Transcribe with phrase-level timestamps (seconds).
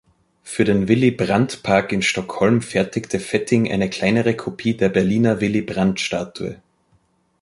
[0.41, 6.59] Für den Willy-Brandt-Park in Stockholm fertigte Fetting eine kleinere Kopie der Berliner Willy-Brandt-Statue.